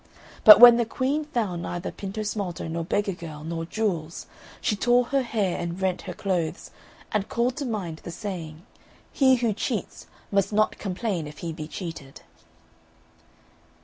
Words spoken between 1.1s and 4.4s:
found neither Pintosmalto, nor beggar girl, nor jewels,